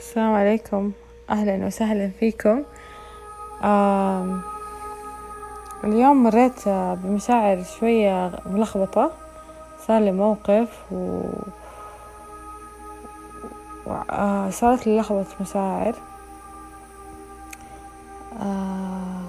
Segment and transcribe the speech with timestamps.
[0.00, 0.92] السلام عليكم.
[1.30, 2.62] أهلا وسهلا فيكم.
[3.64, 4.40] آم
[5.84, 9.12] اليوم مريت بمشاعر شوية ملخبطة.
[9.86, 11.20] صار لي موقف و
[14.10, 15.94] آه صارت لي لخبطة مشاعر.
[18.42, 19.22] آه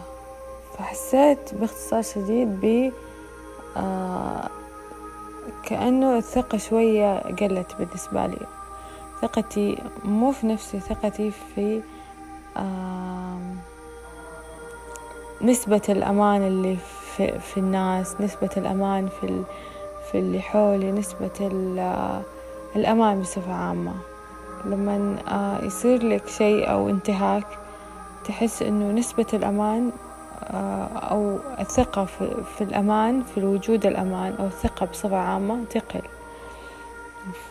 [0.78, 2.92] فحسيت باختصار شديد ب
[3.78, 4.50] آه
[5.64, 8.61] كأنه الثقة شوية قلت بالنسبة لي.
[9.22, 11.82] ثقتي مو في نفسي ثقتي في
[15.42, 16.78] نسبة الأمان اللي
[17.16, 19.44] في, في الناس نسبة الأمان في,
[20.12, 21.52] في اللي حولي نسبة
[22.76, 23.94] الأمان بصفة عامة.
[24.66, 25.16] لما
[25.64, 27.48] يصير لك شيء أو انتهاك
[28.26, 29.92] تحس إنه نسبة الأمان
[31.12, 36.02] أو الثقة في, في الأمان في الوجود الأمان أو الثقة بصفة عامة تقل.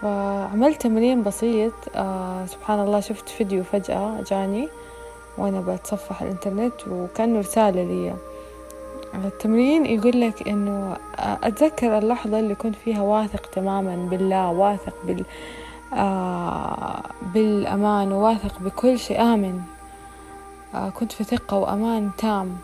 [0.03, 1.73] فعملت تمرين بسيط.
[1.97, 4.69] آه سبحان الله شفت فيديو فجأة جاني
[5.39, 8.15] وأنا بتصفح الإنترنت وكأنه رسالة لي.
[9.15, 15.25] التمرين يقول لك إنه أتذكر اللحظة اللي كنت فيها واثق تماما بالله واثق بال
[15.95, 17.03] آه
[17.35, 19.23] بالأمان وواثق بكل شيء.
[19.23, 19.61] آمن
[20.75, 22.57] آه كنت في ثقة وأمان تام.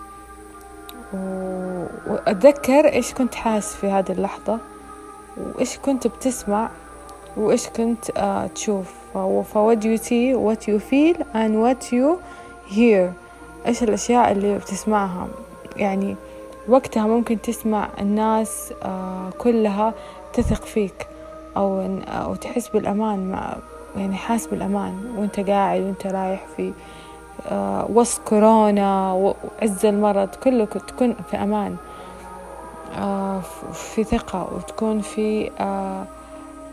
[2.06, 4.58] وأتذكر إيش كنت حاس في هذه اللحظة
[5.36, 6.70] وإيش كنت بتسمع.
[7.36, 8.86] وإيش كنت uh, تشوف.
[9.14, 12.16] ف what you see what you feel and what you
[12.74, 13.12] hear.
[13.66, 15.28] إيش الأشياء اللي بتسمعها؟
[15.76, 16.16] يعني
[16.68, 19.94] وقتها ممكن تسمع الناس uh, كلها
[20.32, 21.06] تثق فيك
[21.56, 23.56] أو أو تحس بالأمان مع
[23.96, 26.72] يعني حاس بالأمان وأنت قاعد وأنت رايح في
[27.88, 30.28] وسط كورونا وعز المرض.
[30.28, 31.76] كله تكون في أمان
[33.72, 35.50] في ثقة وتكون في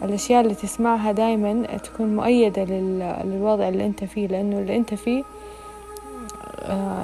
[0.03, 2.63] الأشياء اللي تسمعها دايما تكون مؤيدة
[3.23, 5.23] للوضع اللي أنت فيه لأنه اللي أنت فيه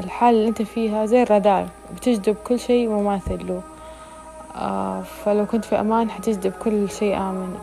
[0.03, 3.61] الحالة اللي أنت فيها زي الرادار بتجذب كل شيء مماثل له
[5.03, 7.55] فلو كنت في أمان حتجذب كل شيء آمن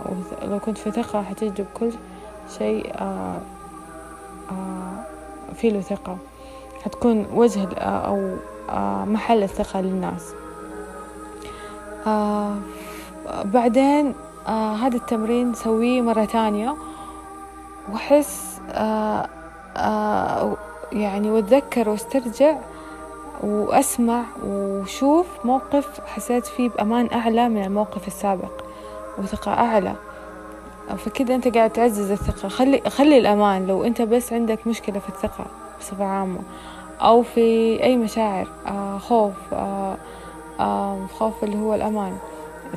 [0.42, 1.90] ولو كنت في ثقة حتجذب كل
[2.58, 2.92] شيء
[5.54, 6.16] فيه له ثقة.
[6.84, 8.36] حتكون وجه أو
[9.04, 10.32] محل الثقة للناس.
[13.44, 14.14] بعدين
[14.48, 16.76] آه هذا التمرين سويه مرة تانية.
[17.92, 19.28] وأحس آه
[19.76, 20.56] آه
[20.92, 22.56] يعني وأتذكر وأسترجع
[23.42, 28.52] وأسمع وشوف موقف حسيت فيه بأمان أعلى من الموقف السابق
[29.18, 29.94] وثقة أعلى.
[30.96, 32.48] فكده أنت قاعد تعزز الثقة.
[32.48, 33.66] خلي خلي الأمان.
[33.66, 35.44] لو أنت بس عندك مشكلة في الثقة
[35.80, 36.38] بصفة عامة
[37.00, 39.96] أو في أي مشاعر آه خوف آه
[40.60, 42.16] آه خوف اللي هو الأمان.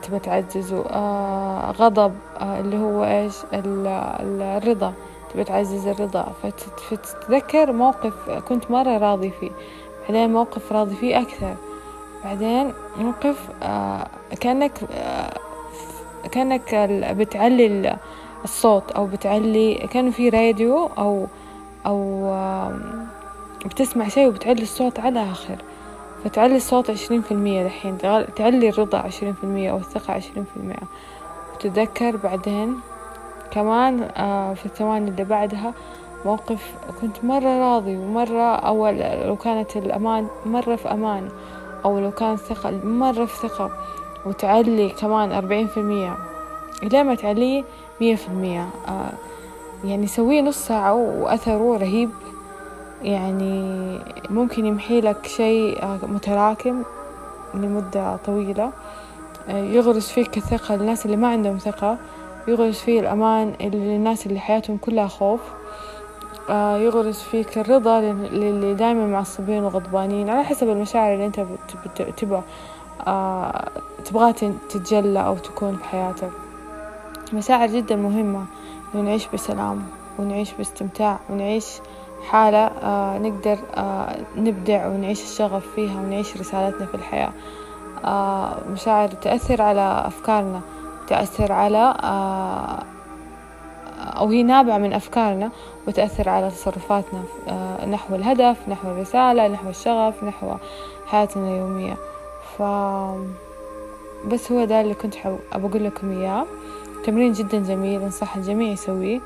[0.03, 4.93] تبى تعززه؟ آه غضب آه اللي هو إيش؟ الرضا.
[5.33, 6.27] تبى تعزز الرضا.
[6.43, 9.51] فتتذكر موقف كنت مرة راضي فيه
[10.01, 11.55] بعدين موقف راضي فيه أكثر.
[12.23, 14.07] بعدين موقف آه
[14.39, 14.71] كأنك
[16.31, 16.75] كأنك
[17.15, 17.97] بتعلي
[18.43, 21.27] الصوت أو بتعلي كان في راديو أو
[21.85, 22.33] أو
[23.65, 25.55] بتسمع شيء وبتعلي الصوت على آخر.
[26.23, 27.97] فتعلي الصوت عشرين في المية دحين
[28.35, 30.75] تعلي الرضا عشرين في المية أو الثقة عشرين في المية.
[31.55, 32.75] وتتذكر بعدين
[33.51, 35.73] كمان آه في الثواني اللي بعدها
[36.25, 41.29] موقف كنت مرة راضي ومرة أول لو كانت الأمان مرة في أمان
[41.85, 43.71] أو لو كانت ثقة مرة في ثقة.
[44.25, 46.17] وتعلي كمان أربعين في المية.
[46.83, 47.63] إلى ما تعليه
[48.01, 48.69] مية في المية.
[48.87, 49.11] آه
[49.83, 52.09] يعني سويه نص ساعة وأثره رهيب.
[53.01, 53.99] يعني
[54.29, 56.83] ممكن يمحي لك شيء متراكم
[57.53, 58.71] لمدة طويلة.
[59.49, 61.97] يغرس فيك الثقة للناس اللي ما عندهم ثقة.
[62.47, 65.39] يغرس فيه الأمان للناس اللي حياتهم كلها خوف.
[66.49, 70.29] يغرس فيك الرضا للي دايما معصبين وغضبانين.
[70.29, 71.45] على حسب المشاعر اللي انت
[72.17, 72.43] تبغى
[74.05, 74.33] تبغى
[74.69, 76.31] تتجلى أو تكون في حياتك.
[77.33, 78.45] مشاعر جدا مهمة.
[78.95, 79.83] إنه نعيش بسلام
[80.19, 81.65] ونعيش باستمتاع ونعيش
[82.27, 87.31] حالة آه نقدر آه نبدع ونعيش الشغف فيها ونعيش رسالتنا في الحياة.
[88.05, 90.61] آه مشاعر تأثر على أفكارنا
[91.07, 91.93] تأثر على
[93.99, 95.49] أو هي نابعة من أفكارنا
[95.87, 97.23] وتأثر على تصرفاتنا
[97.87, 100.53] نحو الهدف نحو الرسالة نحو الشغف نحو
[101.07, 101.97] حياتنا اليومية.
[102.57, 102.61] ف
[104.27, 105.15] بس هو ده اللي كنت
[105.53, 106.45] أقول لكم إياه.
[107.05, 109.19] تمرين جدا جميل أنصح الجميع يسويه.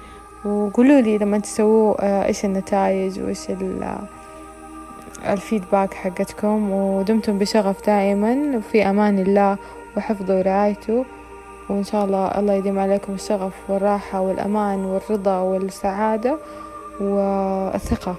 [0.46, 3.52] وقولوا لي لما تسووا إيش النتائج وإيش
[5.30, 6.72] الفيدباك حقتكم.
[6.72, 9.58] ودمتم بشغف دائما وفي أمان الله
[9.98, 11.06] وحفظه ورعايته
[11.70, 16.38] وإن شاء الله الله يديم عليكم الشغف والراحة والأمان والرضا والسعادة
[17.02, 18.16] والثقة.